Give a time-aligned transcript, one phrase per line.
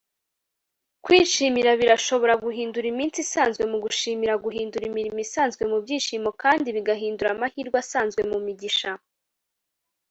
[1.05, 8.21] gushimira birashobora guhindura iminsi isanzwe mu gushimira, guhindura imirimo isanzwe mubyishimo, kandi bigahindura amahirwe asanzwe
[8.29, 8.89] mumigisha